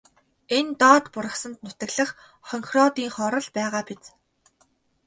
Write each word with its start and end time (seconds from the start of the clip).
Энэ 0.57 0.71
доод 0.81 1.05
бургасанд 1.13 1.57
нутаглах 1.65 2.11
хонхироодынхоор 2.47 3.35
л 3.45 3.47
байгаа 3.57 3.83
биз. 3.89 4.03